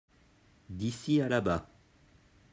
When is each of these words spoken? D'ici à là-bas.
D'ici 0.71 1.21
à 1.21 1.29
là-bas. 1.29 1.69